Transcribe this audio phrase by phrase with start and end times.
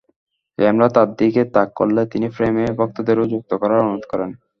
[0.57, 4.29] Camera তাঁর দিকে তাক করলে তিনি ফ্রেমে ভক্তদেরও যুক্ত করার অনুরোধ করেন।